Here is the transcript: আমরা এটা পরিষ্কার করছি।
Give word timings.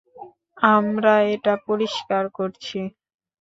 আমরা 0.71 1.13
এটা 1.33 1.53
পরিষ্কার 1.67 2.23
করছি। 2.29 2.79